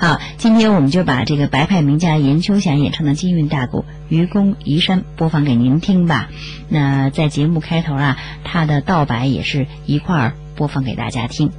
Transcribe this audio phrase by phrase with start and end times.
[0.00, 6.28] 好，今天我们就把这个白派名家严秋霞演唱的金韵大鼓《愚公移山》播放给您听吧。
[6.68, 11.50] 那在节目开头啊，他的道白也是一块儿播放给大家听。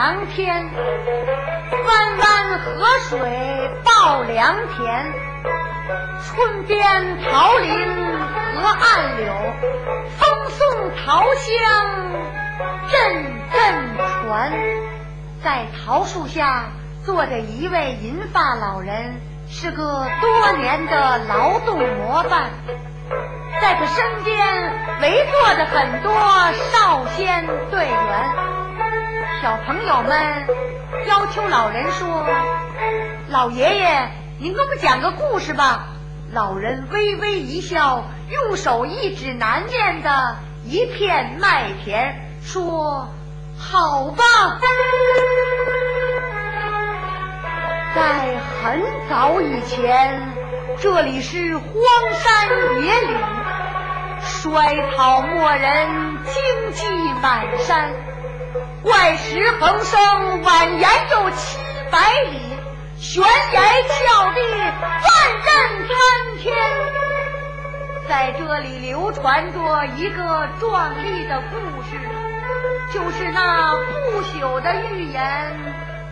[0.00, 0.70] 艳阳天，
[1.86, 5.12] 弯弯河水抱良田。
[6.22, 7.86] 村边桃林
[8.54, 9.30] 河岸柳，
[10.18, 11.52] 风送桃香
[12.88, 12.90] 阵
[13.52, 14.52] 阵传。
[15.44, 16.70] 在桃树下
[17.04, 22.48] 坐着一位银发老人，是个多年的劳动模范。
[23.60, 24.72] 在他身边
[25.02, 27.89] 围坐着很多少先队，
[29.42, 30.46] 小朋友们
[31.08, 32.26] 要求老人说
[33.30, 35.86] ：“老爷爷，您给我们讲个故事吧。”
[36.30, 43.08] 老人微微一笑，用手一指南面的一片麦田，说
[43.58, 44.24] ：“好吧。”
[47.96, 50.34] 在很早以前，
[50.78, 51.66] 这里是荒
[52.12, 53.18] 山野岭。
[54.20, 56.86] 衰草没人，荆棘
[57.22, 57.94] 满山，
[58.82, 61.58] 怪石横生，蜿蜒有七
[61.90, 61.98] 百
[62.30, 62.40] 里，
[62.96, 65.04] 悬崖峭壁，万
[65.44, 65.46] 仞
[65.86, 65.90] 参
[66.38, 66.56] 天。
[68.08, 72.00] 在这里流传着一个壮丽的故事，
[72.92, 75.52] 就是那不朽的寓言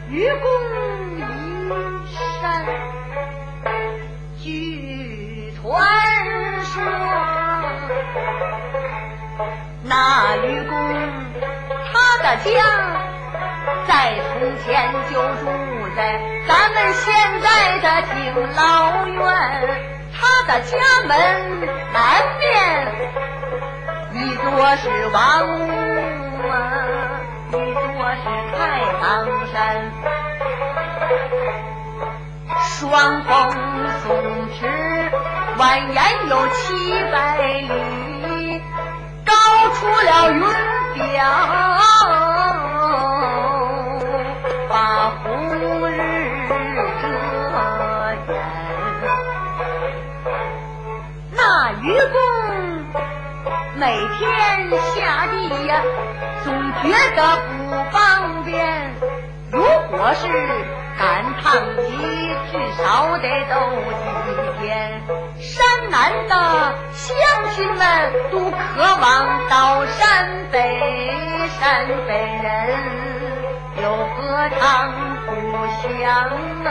[0.10, 0.42] 《愚公
[1.16, 1.20] 移
[2.40, 2.66] 山》。
[4.42, 5.82] 据传
[6.62, 6.82] 说。
[9.84, 10.76] 那愚公，
[12.28, 12.50] 的家
[13.86, 14.28] 在从
[14.62, 15.48] 前就住
[15.96, 17.06] 在咱们现
[17.40, 18.14] 在的敬
[18.54, 18.60] 老
[19.06, 19.16] 院。
[20.12, 21.10] 他的家门
[21.94, 21.96] 南
[22.38, 22.44] 面
[24.12, 24.44] 一座
[24.76, 25.16] 是王
[25.58, 25.60] 屋
[26.50, 26.52] 啊，
[27.48, 28.24] 一座是
[28.58, 28.58] 太
[29.00, 29.06] 行
[29.50, 29.56] 山，
[32.60, 33.30] 双峰
[34.04, 34.06] 耸
[34.60, 34.60] 峙，
[35.56, 35.60] 蜿
[35.94, 36.58] 蜒有七
[37.10, 37.70] 百里。
[39.24, 39.32] 高
[39.74, 40.40] 出了云
[40.94, 41.16] 表，
[52.12, 52.18] 公
[53.76, 55.82] 每天下地呀，
[56.44, 56.52] 总
[56.82, 57.50] 觉得不
[57.90, 58.56] 方便。
[59.52, 60.26] 如果是
[60.98, 61.86] 赶趟集，
[62.50, 62.52] 至
[62.82, 63.54] 少得走
[63.88, 64.00] 几
[64.60, 65.02] 天。
[65.38, 65.96] 山南
[66.28, 66.32] 的
[66.92, 67.06] 乡
[67.54, 67.80] 亲们
[68.32, 68.56] 都渴
[69.00, 70.58] 望到山北，
[71.60, 72.10] 山北
[72.42, 72.48] 人
[73.82, 74.58] 又何尝
[75.26, 75.30] 不
[75.80, 75.86] 想
[76.64, 76.66] 啊？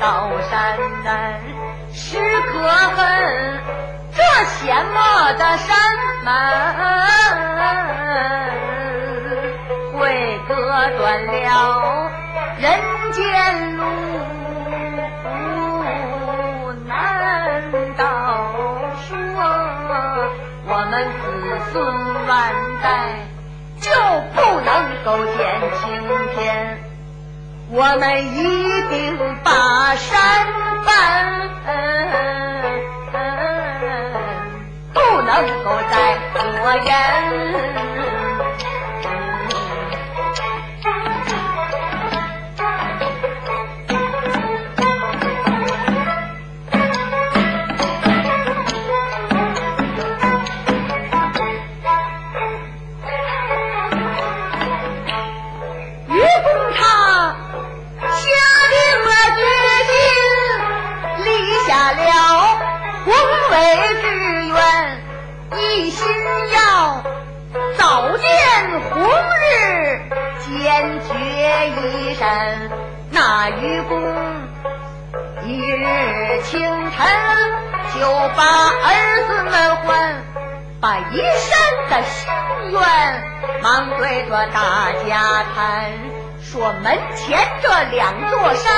[0.00, 1.40] 到山南
[1.92, 2.98] 是可恨
[4.18, 5.68] 这险恶的山
[6.24, 6.34] 门，
[9.92, 10.52] 会割
[10.98, 12.10] 断了
[12.58, 12.66] 人
[13.12, 13.22] 间
[13.76, 13.84] 路。
[16.88, 17.62] 难
[17.96, 18.02] 道
[19.06, 19.08] 说
[20.66, 21.22] 我们子
[21.72, 21.76] 孙
[22.26, 22.36] 万
[22.82, 22.86] 代
[23.80, 23.86] 就
[24.34, 24.68] 不能
[25.04, 25.38] 够见
[25.80, 25.86] 晴
[26.34, 26.38] 天？
[27.70, 28.96] 我们一定
[29.44, 30.16] 把山
[30.84, 30.88] 翻，
[35.42, 37.67] 能够再做人
[75.48, 76.60] 一日清
[76.90, 77.06] 晨
[77.98, 78.06] 就
[78.36, 80.22] 把儿子们唤，
[80.78, 81.58] 把一山
[81.88, 82.28] 的心
[82.70, 82.78] 愿
[83.62, 85.90] 忙对着大家谈，
[86.42, 88.74] 说门前这两座山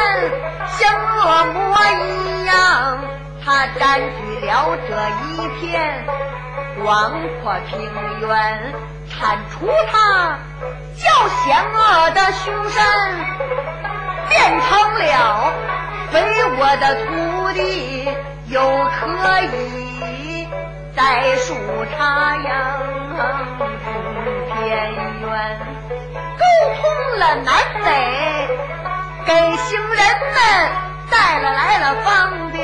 [0.69, 1.77] 像恶魔
[2.07, 3.01] 一样，
[3.45, 4.95] 他占据了这
[5.27, 6.07] 一片
[6.85, 7.81] 广阔平
[8.21, 8.73] 原，
[9.11, 10.39] 铲除他
[10.97, 13.19] 叫险恶的凶山，
[14.29, 15.53] 变成了
[16.11, 16.17] 肥
[16.59, 17.09] 沃的土
[17.53, 17.59] 的
[18.49, 20.49] 又可以
[20.97, 21.55] 在树
[21.97, 22.47] 插秧
[23.17, 23.23] 种
[24.49, 24.59] 田
[25.21, 25.31] 园，
[26.37, 26.43] 沟
[26.75, 26.79] 通
[27.21, 27.49] 了南
[27.85, 27.89] 北，
[29.25, 29.99] 给行人
[30.35, 30.37] 们
[31.11, 32.59] 带了来了方便，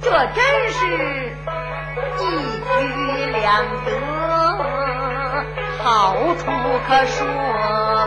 [0.00, 0.38] 这真
[0.70, 0.76] 是
[2.18, 2.22] 一
[2.80, 2.80] 举
[3.30, 3.44] 两
[3.84, 3.86] 得，
[5.82, 6.42] 好处
[6.86, 7.26] 可说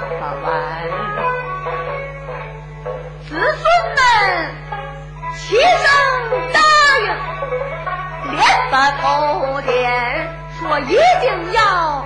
[0.10, 0.12] 不
[0.46, 1.27] 完。
[5.36, 5.64] 齐声
[6.54, 6.60] 答
[7.00, 7.06] 应，
[8.36, 8.42] 连
[8.72, 10.30] 把头点，
[10.60, 12.06] 说一定要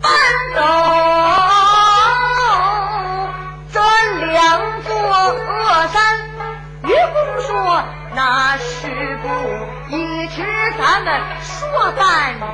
[0.00, 0.10] 搬
[0.54, 0.58] 走
[3.72, 3.80] 这
[4.26, 5.94] 两座恶山。
[6.82, 7.82] 愚公说
[8.14, 9.28] ：“那事不
[9.94, 10.42] 一迟，
[10.78, 12.02] 咱们说办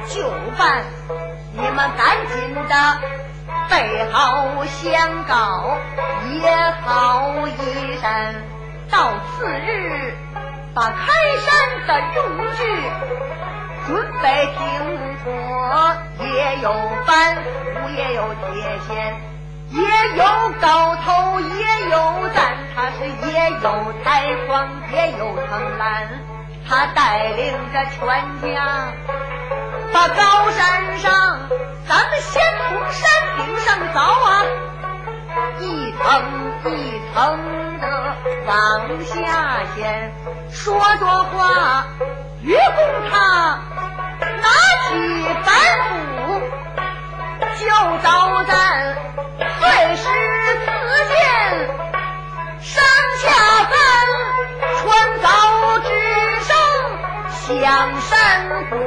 [0.09, 0.85] 就办，
[1.53, 2.99] 你们赶紧的。”
[3.69, 5.79] 备好相告，
[6.29, 8.43] 掖好衣衫，
[8.91, 10.15] 到次日
[10.75, 12.23] 把开山的用
[12.57, 12.59] 具
[13.87, 14.61] 准备停
[15.23, 16.73] 妥，也有
[17.07, 17.37] 板，
[17.97, 19.15] 也有铁锨，
[19.71, 19.79] 也
[20.17, 20.25] 有
[20.61, 21.97] 镐头，也有
[22.35, 22.41] 担，
[22.75, 22.99] 他是
[23.31, 23.67] 也有
[24.05, 26.09] 抬筐，也有藤篮，
[26.69, 27.99] 他带领着全
[28.55, 28.93] 家。
[29.93, 31.11] 把高山上，
[31.89, 34.45] 咱们先从山顶上凿啊，
[35.61, 36.03] 一层
[36.65, 37.15] 一层
[37.81, 37.85] 的
[38.47, 38.51] 往
[39.05, 39.13] 下
[39.77, 40.11] 掀。
[40.51, 41.85] 说着话，
[42.43, 43.15] 愚公他
[44.21, 44.49] 拿
[44.89, 44.91] 起
[45.45, 45.49] 板
[45.87, 45.93] 斧，
[47.59, 47.63] 就
[48.03, 48.09] 找
[48.45, 48.51] 咱
[49.59, 49.61] 碎
[49.97, 50.03] 石
[50.65, 50.67] 刺
[51.11, 51.15] 剑，
[52.61, 52.73] 上
[53.19, 53.23] 下
[53.69, 53.73] 翻，
[54.77, 54.83] 穿
[55.21, 55.25] 凿
[55.83, 55.89] 之
[56.41, 56.51] 声
[57.31, 58.09] 响山
[58.71, 58.80] 谷。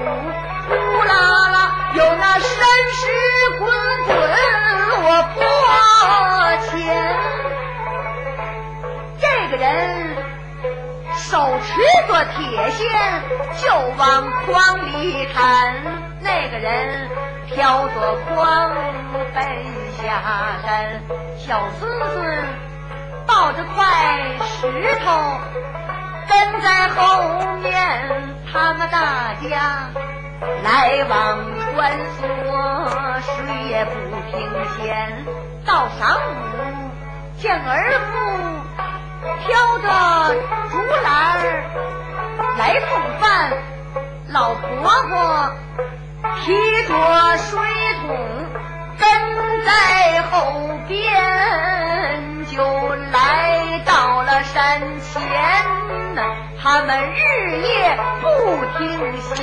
[12.08, 12.82] 做铁锨，
[13.62, 14.54] 就往筐
[14.86, 15.74] 里砍；
[16.22, 17.10] 那个人
[17.48, 18.72] 挑着筐
[19.34, 19.44] 奔
[19.98, 20.02] 下
[20.64, 21.02] 山。
[21.38, 22.16] 小孙孙
[23.26, 23.86] 抱着块
[24.42, 25.06] 石头
[26.28, 29.90] 跟在后面，他们大家。
[30.62, 31.40] 来往
[31.74, 32.22] 穿梭，
[33.22, 33.32] 谁
[33.70, 33.92] 也不
[34.30, 34.34] 停
[34.76, 35.26] 闲。
[35.66, 36.20] 到晌午，
[37.38, 37.72] 见儿
[38.12, 38.12] 妇
[39.24, 39.86] 挑着
[40.70, 41.08] 竹篮
[42.58, 43.54] 来送饭，
[44.30, 44.62] 老婆
[45.10, 45.52] 婆
[46.42, 46.54] 提
[46.88, 47.60] 着水
[48.02, 48.08] 桶
[48.98, 49.04] 跟
[49.66, 50.36] 在后
[50.88, 52.64] 边，就
[53.12, 55.22] 来到了山前。
[56.62, 58.28] 他们日夜不
[58.78, 59.34] 停歇。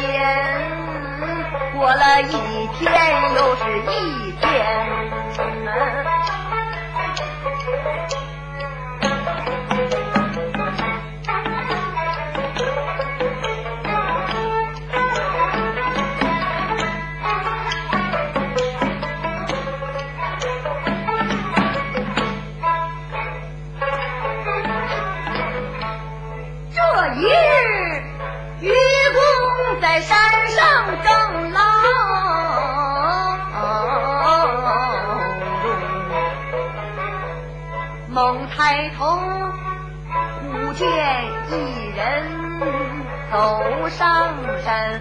[1.75, 5.10] 过了一天又是一天，
[38.11, 39.07] 猛抬头，
[40.43, 40.89] 忽见
[41.49, 41.53] 一
[41.97, 42.27] 人
[43.31, 45.01] 走上山。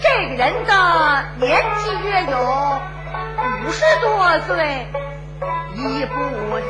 [0.00, 2.36] 这个人的年纪约有
[3.64, 4.88] 五十多岁，
[5.76, 6.14] 一步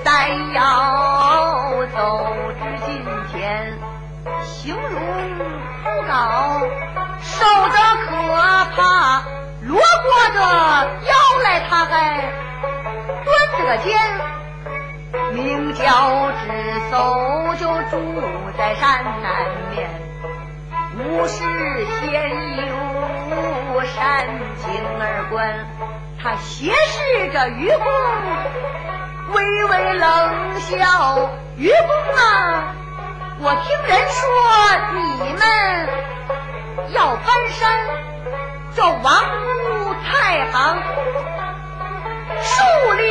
[0.05, 2.29] 三摇走
[2.61, 3.03] 至近
[3.33, 3.79] 前，
[4.45, 5.01] 形容
[5.83, 6.69] 枯槁，
[7.23, 8.11] 瘦得可
[8.77, 9.23] 怕，
[9.63, 9.81] 罗过
[10.35, 10.39] 着
[11.07, 11.15] 腰
[11.45, 11.95] 来，他还
[13.25, 13.27] 端
[13.57, 14.38] 着个肩。
[15.33, 15.85] 名叫
[16.33, 16.51] 智
[16.91, 17.97] 叟，就住
[18.57, 19.27] 在山南
[19.71, 19.89] 面。
[20.97, 21.37] 无事
[22.01, 22.13] 闲
[22.67, 24.67] 游山景
[25.01, 25.67] 而观，
[26.21, 27.87] 他斜视着愚公，
[29.35, 31.31] 微微冷笑。
[31.57, 32.75] 愚公啊，
[33.41, 34.19] 我听人说
[34.95, 34.99] 你
[35.33, 35.41] 们
[36.95, 37.87] 要翻山，
[38.75, 40.83] 这王屋太行，
[42.43, 42.47] 树
[42.95, 43.03] 立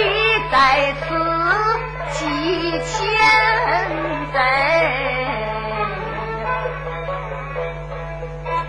[0.51, 1.76] 在此。
[2.11, 2.25] 几
[2.81, 2.97] 千
[4.33, 4.35] 载，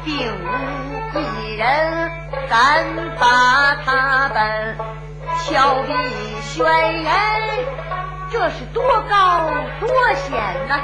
[0.04, 0.09] 并
[0.45, 2.11] 无一人
[2.49, 2.85] 敢
[3.18, 4.76] 把他奔。
[5.45, 5.92] 峭壁
[6.42, 6.64] 悬
[7.04, 7.11] 崖，
[8.30, 9.49] 这是多高
[9.80, 10.30] 多险
[10.68, 10.80] 呐！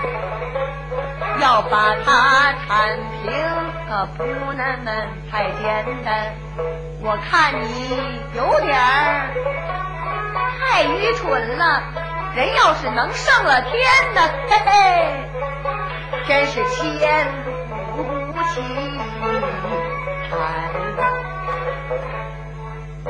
[1.41, 3.33] 要把它铲平，
[3.89, 4.91] 可不那么
[5.31, 6.33] 太简单。
[7.03, 7.67] 我看你
[8.35, 9.29] 有点儿
[10.59, 11.83] 太愚蠢了。
[12.35, 13.71] 人要是能上了天
[14.15, 14.71] 呢，嘿嘿。
[16.27, 17.29] 真是前
[17.95, 18.03] 不
[18.43, 18.61] 起
[20.29, 20.33] 看。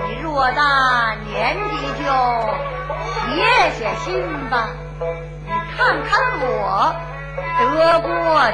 [0.07, 1.71] 你若大年纪
[2.05, 2.05] 就
[3.31, 4.05] 歇歇心
[4.51, 4.69] 吧，
[5.01, 6.95] 你看看我
[7.59, 8.09] 得过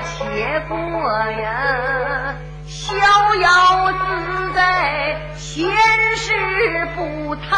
[0.04, 0.76] 且过
[1.32, 2.36] 呀，
[2.68, 2.94] 逍
[3.40, 5.68] 遥自在，闲
[6.14, 7.48] 事不谈。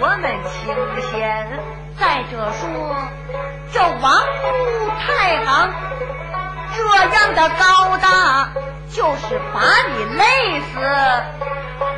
[0.00, 0.74] 我们清
[1.10, 1.14] 闲。
[1.98, 2.64] 再者说，
[3.72, 5.72] 这王母太行
[6.76, 8.52] 这样的高大，
[8.90, 10.24] 就是把你累
[10.72, 10.74] 死，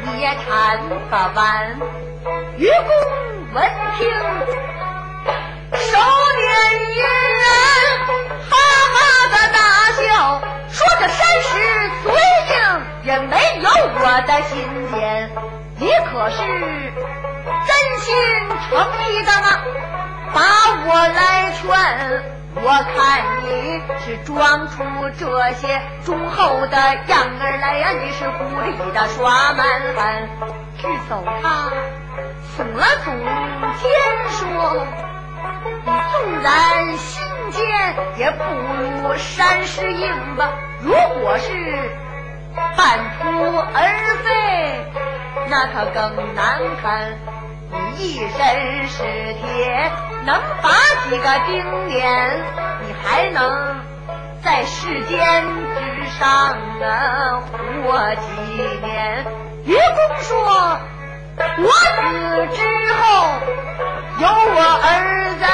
[0.03, 0.45] 你也缠
[0.88, 0.95] 不
[1.35, 1.37] 完。
[2.59, 2.88] 愚公
[3.55, 3.57] 闻
[3.97, 4.07] 听，
[5.73, 5.99] 手
[6.37, 6.47] 捻
[6.95, 6.99] 银
[7.41, 7.47] 人，
[8.50, 8.53] 哈
[8.95, 8.97] 哈
[9.33, 9.59] 的大
[9.97, 10.03] 笑，
[10.69, 11.49] 说这山石
[12.03, 12.07] 最
[12.55, 12.57] 硬，
[13.05, 14.55] 也没有我的心
[14.93, 14.95] 间。
[15.79, 16.37] 你可是
[17.47, 18.15] 真心
[18.69, 19.47] 诚意的吗？
[20.35, 20.41] 把
[20.87, 21.65] 我来劝，
[22.55, 22.97] 我看
[23.43, 24.83] 你是装出
[25.19, 26.76] 这些忠厚的
[27.07, 27.91] 样儿来呀！
[27.93, 30.29] 你是故意的耍蛮横。
[30.79, 31.73] 去走他
[32.57, 33.07] 耸了耸
[33.81, 33.88] 肩
[34.29, 34.87] 说
[35.87, 37.65] ：“你纵然心坚，
[38.17, 40.50] 也不如山石硬吧。
[40.83, 41.91] 如果是
[42.76, 43.79] 半途而
[44.23, 44.85] 废，
[45.49, 47.19] 那可更难看。
[47.71, 49.03] 你一身是
[49.35, 49.91] 铁。”
[50.26, 50.71] 能把
[51.05, 52.43] 几个丁年，
[52.81, 53.81] 你还能
[54.43, 55.45] 在世间
[55.76, 56.26] 之上
[56.83, 57.41] 啊
[57.85, 58.26] 活几
[58.85, 59.25] 年？
[59.67, 60.37] 愚公说
[61.38, 62.61] ：“我死之
[62.95, 63.00] 后
[64.19, 65.47] 有我儿在，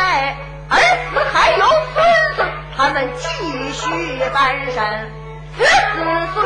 [0.71, 0.75] 儿
[1.11, 2.03] 死还有孙
[2.37, 2.39] 子，
[2.75, 3.85] 他们继续
[4.33, 5.11] 搬山，
[5.59, 5.99] 子子
[6.33, 6.41] 孙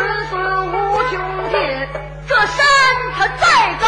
[1.10, 1.18] 兄
[1.50, 1.54] 弟。
[2.28, 2.66] 这山
[3.16, 3.84] 它再高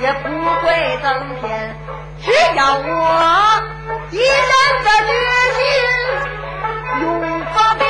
[0.00, 0.28] 也不
[0.60, 1.76] 会增添。”
[2.22, 2.80] 只要我
[4.10, 4.52] 一人
[4.84, 5.10] 的决
[5.58, 5.62] 心，
[7.02, 7.04] 永
[7.40, 7.84] 不变，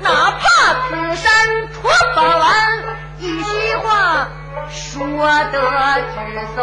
[0.00, 0.40] 哪怕
[0.88, 1.26] 此山
[1.74, 2.42] 托不完。
[3.18, 4.26] 一席话
[4.70, 5.04] 说
[5.52, 5.54] 得
[6.14, 6.16] 直
[6.56, 6.58] 走，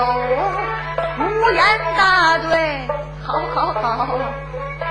[1.19, 1.63] 无言
[1.95, 2.87] 大对。
[3.21, 4.19] 好好好，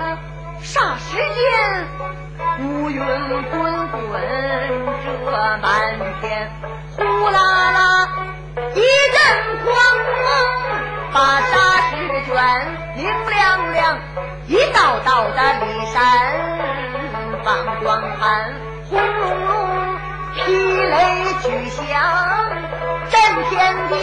[0.63, 1.37] 霎时间
[2.59, 3.57] 乌云滚
[3.89, 3.99] 滚
[5.03, 5.07] 遮
[5.61, 5.67] 满
[6.21, 6.51] 天，
[6.95, 7.37] 呼啦
[7.71, 7.77] 啦
[8.73, 9.21] 一阵
[9.63, 9.67] 狂
[10.23, 10.27] 风，
[11.13, 11.53] 把沙
[12.29, 12.37] 卷，
[12.95, 13.97] 明亮亮。
[14.45, 15.99] 一道道的骊山
[17.43, 18.53] 放光盘，
[18.87, 19.97] 轰隆隆
[20.35, 20.37] 霹
[20.89, 21.83] 雷巨响，
[23.09, 23.19] 震
[23.49, 23.93] 天地，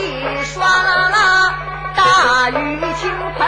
[0.43, 1.55] 唰啦啦
[1.95, 3.47] 大雨倾盆，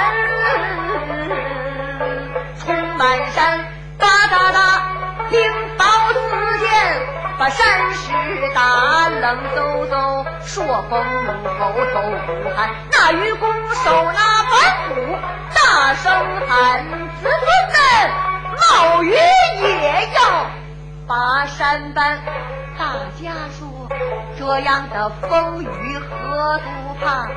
[7.39, 8.11] 把山石
[8.53, 14.53] 打冷飕飕，朔风怒吼透骨寒，那愚公手拿板
[14.89, 15.17] 斧。
[15.55, 16.13] 大声
[16.49, 16.85] 喊
[17.23, 17.31] ：“子孙
[17.73, 17.79] 们，
[18.59, 20.47] 冒雨也要
[21.07, 22.19] 拔山搬！”
[22.77, 23.89] 大家说
[24.37, 27.29] ：“这样的风雨何不怕？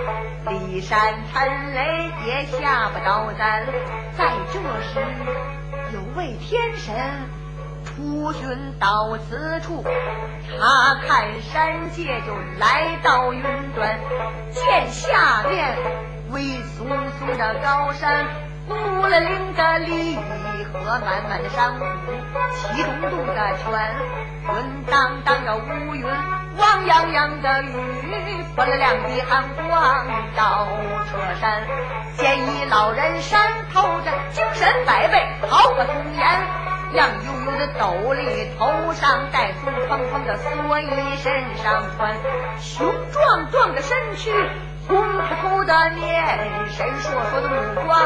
[0.45, 3.67] 骊山沉雷也吓不倒咱。”
[4.17, 4.99] 在这时，
[5.93, 6.95] 有位天神
[7.85, 13.43] 出巡到此处，查看山界，就来到云
[13.75, 13.99] 端，
[14.51, 15.77] 见下面。
[16.31, 16.87] 巍耸
[17.19, 18.25] 耸的高山，
[18.65, 21.85] 孤零零的离河，满满的山谷，
[22.55, 23.95] 气咚咚的泉，
[24.47, 26.05] 滚荡荡的乌云，
[26.57, 27.75] 汪洋洋的雨，
[28.55, 30.67] 泼了亮的寒光照
[31.11, 31.63] 车山。
[32.15, 33.41] 见一老人山
[33.73, 36.25] 头着，精神百倍，好个童颜。
[36.93, 42.15] 亮悠悠的斗笠，头上戴，红蓬蓬的蓑衣，身上穿，
[42.59, 44.31] 雄壮壮的身躯，
[44.87, 48.01] 红扑扑的面，神烁烁的目光，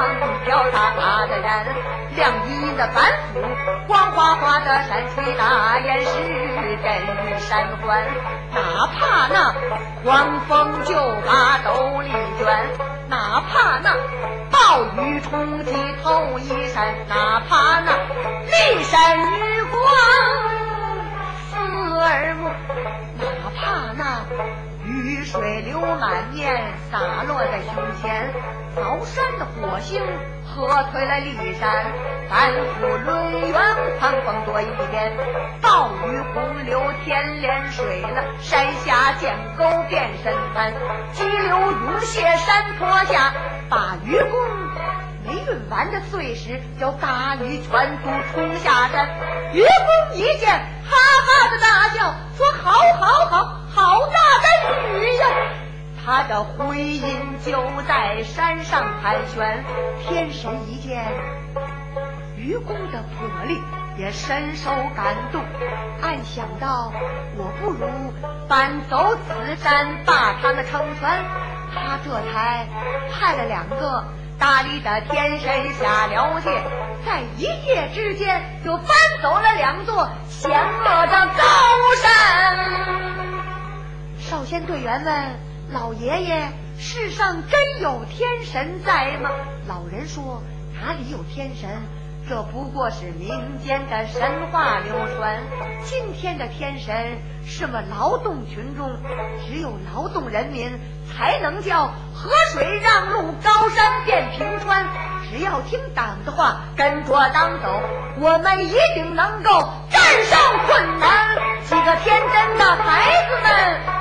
[0.45, 1.75] 飘洒洒的人，
[2.15, 3.41] 亮莹莹的板斧，
[3.87, 8.05] 光滑滑的山吹大雁是真山欢。
[8.53, 9.53] 哪怕那
[10.03, 12.69] 狂风就把斗笠卷，
[29.75, 30.01] 火星
[30.45, 31.85] 喝退了骊山，
[32.29, 33.51] 反复轮圆
[33.99, 35.11] 狂风多一点，
[35.61, 40.73] 暴雨洪流天连水了，山下见沟变深滩，
[41.11, 43.33] 急流如泻山坡下，
[43.69, 44.39] 把愚公。
[45.25, 49.09] 没运完的碎石，叫大雨全都冲下山。
[49.51, 50.53] 愚公一见，
[50.85, 50.95] 哈
[51.27, 53.37] 哈的大笑，说：“好，好，好，
[53.75, 55.25] 好大的雨呀！”
[56.05, 59.63] 他的回音就在山上盘旋。
[60.03, 61.03] 天神一见
[62.37, 63.59] 愚公的魄力，
[63.97, 65.43] 也深受感动，
[66.03, 66.93] 暗想到：
[67.37, 67.87] 我不如
[68.47, 71.25] 搬走此山，把他们成全。
[71.73, 72.67] 他这才
[73.11, 74.03] 派了两个。
[74.37, 76.61] 大力的天神下了界，
[77.05, 78.85] 在一夜之间就搬
[79.21, 81.43] 走了两座险恶的高
[82.03, 82.57] 山。
[84.19, 85.39] 少先队员们，
[85.71, 89.29] 老爷爷，世上真有天神在吗？
[89.67, 90.41] 老人说：
[90.79, 91.69] 哪里有天神？
[92.27, 95.43] 这不过是民间的神话流传。
[95.83, 98.89] 今天的天神是我们劳动群众，
[99.45, 100.79] 只有劳动人民
[101.11, 104.87] 才能叫河水让路，高山变平川。
[105.29, 107.81] 只要听党的话，跟着党走，
[108.19, 109.51] 我们一定能够
[109.89, 111.35] 战胜困难。
[111.63, 113.94] 几个天真的孩子们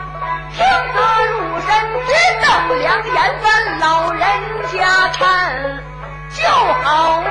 [6.85, 7.24] 就